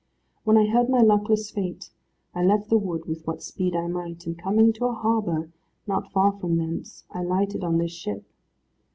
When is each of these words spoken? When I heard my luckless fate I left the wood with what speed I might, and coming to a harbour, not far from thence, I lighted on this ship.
When 0.45 0.57
I 0.57 0.65
heard 0.65 0.89
my 0.89 1.01
luckless 1.01 1.51
fate 1.51 1.91
I 2.33 2.43
left 2.43 2.69
the 2.71 2.77
wood 2.79 3.05
with 3.05 3.21
what 3.27 3.43
speed 3.43 3.75
I 3.75 3.85
might, 3.85 4.25
and 4.25 4.35
coming 4.35 4.73
to 4.73 4.85
a 4.87 4.93
harbour, 4.95 5.51
not 5.85 6.11
far 6.11 6.31
from 6.31 6.57
thence, 6.57 7.03
I 7.11 7.21
lighted 7.21 7.63
on 7.63 7.77
this 7.77 7.91
ship. 7.91 8.25